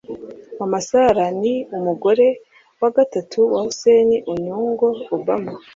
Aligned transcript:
Mama 0.57 0.79
Sarah 0.87 1.29
ni 1.41 1.53
umugore 1.77 2.25
wa 2.81 2.89
gatatu 2.97 3.39
wa 3.53 3.59
Hussein 3.65 4.09
Onyango 4.31 4.87
Obama 5.15 5.51